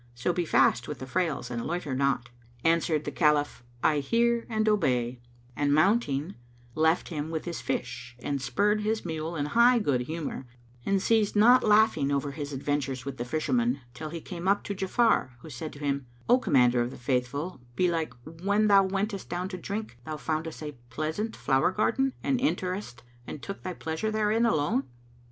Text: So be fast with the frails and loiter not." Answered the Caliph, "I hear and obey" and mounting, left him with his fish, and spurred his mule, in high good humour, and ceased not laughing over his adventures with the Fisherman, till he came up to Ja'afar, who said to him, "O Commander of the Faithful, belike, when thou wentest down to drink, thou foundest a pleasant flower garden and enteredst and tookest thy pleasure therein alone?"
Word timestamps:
So 0.15 0.33
be 0.33 0.45
fast 0.45 0.87
with 0.87 0.97
the 0.97 1.05
frails 1.05 1.51
and 1.51 1.63
loiter 1.63 1.93
not." 1.93 2.29
Answered 2.63 3.03
the 3.03 3.11
Caliph, 3.11 3.63
"I 3.83 3.99
hear 3.99 4.47
and 4.49 4.67
obey" 4.67 5.19
and 5.55 5.71
mounting, 5.71 6.33
left 6.73 7.09
him 7.09 7.29
with 7.29 7.45
his 7.45 7.61
fish, 7.61 8.15
and 8.17 8.41
spurred 8.41 8.81
his 8.81 9.05
mule, 9.05 9.35
in 9.35 9.45
high 9.45 9.77
good 9.77 10.01
humour, 10.01 10.47
and 10.87 10.99
ceased 10.99 11.35
not 11.35 11.63
laughing 11.63 12.11
over 12.11 12.31
his 12.31 12.51
adventures 12.51 13.05
with 13.05 13.17
the 13.17 13.25
Fisherman, 13.25 13.79
till 13.93 14.09
he 14.09 14.21
came 14.21 14.47
up 14.47 14.63
to 14.63 14.73
Ja'afar, 14.73 15.33
who 15.41 15.51
said 15.51 15.71
to 15.73 15.79
him, 15.85 16.07
"O 16.27 16.39
Commander 16.39 16.81
of 16.81 16.89
the 16.89 16.97
Faithful, 16.97 17.61
belike, 17.75 18.11
when 18.41 18.69
thou 18.69 18.83
wentest 18.83 19.29
down 19.29 19.49
to 19.49 19.55
drink, 19.57 19.99
thou 20.03 20.17
foundest 20.17 20.63
a 20.63 20.71
pleasant 20.89 21.35
flower 21.35 21.71
garden 21.71 22.11
and 22.23 22.39
enteredst 22.39 23.03
and 23.27 23.43
tookest 23.43 23.61
thy 23.61 23.73
pleasure 23.73 24.09
therein 24.09 24.47
alone?" 24.47 24.85